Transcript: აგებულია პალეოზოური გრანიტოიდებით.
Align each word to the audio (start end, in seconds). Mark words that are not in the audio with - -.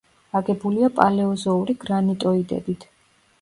აგებულია 0.37 0.89
პალეოზოური 0.99 1.75
გრანიტოიდებით. 1.85 2.89